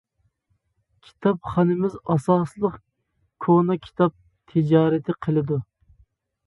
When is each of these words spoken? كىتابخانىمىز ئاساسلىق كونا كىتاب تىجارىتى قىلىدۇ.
كىتابخانىمىز 1.07 1.97
ئاساسلىق 2.13 2.81
كونا 3.47 3.79
كىتاب 3.87 4.19
تىجارىتى 4.55 5.19
قىلىدۇ. 5.27 5.63